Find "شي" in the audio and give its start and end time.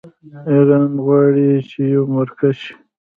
2.63-2.73